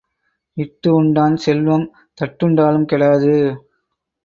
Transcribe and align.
இட்டு 0.57 0.89
உண்டான் 0.95 1.35
செல்வம் 1.35 1.85
தட்டுண்டாலும் 2.17 2.89
கெடாது. 2.91 3.35